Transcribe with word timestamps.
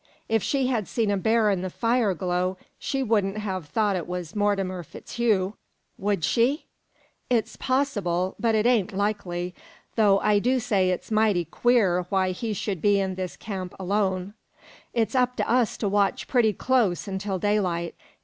If 0.27 0.41
she 0.41 0.65
had 0.65 0.87
seen 0.87 1.11
a 1.11 1.15
bear 1.15 1.51
in 1.51 1.61
the 1.61 1.69
fire 1.69 2.15
glow 2.15 2.57
she 2.79 3.03
wouldn't 3.03 3.37
have 3.37 3.67
thought 3.67 3.95
it 3.95 4.07
was 4.07 4.35
Mortimer 4.35 4.81
FitzHugh, 4.81 5.53
would 5.99 6.23
she? 6.23 6.65
It's 7.29 7.55
possible, 7.55 8.33
but 8.39 8.55
it 8.55 8.65
ain't 8.65 8.93
likely, 8.97 9.53
though 9.95 10.17
I 10.21 10.39
do 10.39 10.59
say 10.59 10.89
it's 10.89 11.11
mighty 11.11 11.45
queer 11.45 12.07
why 12.09 12.31
he 12.31 12.51
should 12.53 12.81
be 12.81 12.99
in 12.99 13.13
this 13.13 13.37
camp 13.37 13.75
alone. 13.79 14.33
It's 14.91 15.13
up 15.13 15.35
to 15.35 15.47
us 15.47 15.77
to 15.77 15.87
watch 15.87 16.27
pretty 16.27 16.53
close 16.53 17.07
until 17.07 17.37
daylight." 17.37 17.93